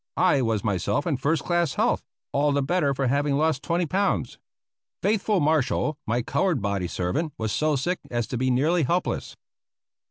I 0.17 0.41
was 0.41 0.63
myself 0.63 1.05
in 1.05 1.17
first 1.17 1.43
class 1.43 1.75
health, 1.75 2.01
all 2.31 2.51
the 2.51 2.63
better 2.63 2.91
for 2.95 3.05
having 3.05 3.35
lost 3.37 3.61
twenty 3.61 3.85
pounds. 3.85 4.39
Faithful 5.03 5.39
Marshall, 5.39 5.95
my 6.07 6.23
colored 6.23 6.59
body 6.59 6.87
servant, 6.87 7.33
was 7.37 7.51
so 7.51 7.75
sick 7.75 7.99
as 8.09 8.25
to 8.29 8.37
be 8.39 8.49
nearly 8.49 8.81
helpless. 8.81 9.35